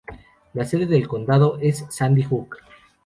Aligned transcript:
La 0.55 0.65
sede 0.65 0.87
de 0.87 1.05
condado 1.05 1.59
es 1.61 1.85
Sandy 1.91 2.23
Hook. 2.23 2.57